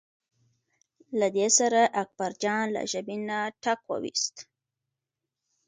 له 1.19 1.27
دې 1.35 1.47
سره 1.57 1.81
اکبرجان 2.03 2.65
له 2.75 2.81
ژبې 2.91 3.17
نه 3.29 3.39
ټک 3.63 3.79
وویست. 3.91 4.35